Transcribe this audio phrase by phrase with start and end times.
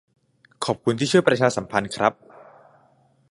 [0.65, 2.13] ขอบคุณที่ช่วยประชาสัมพันธ์ครับ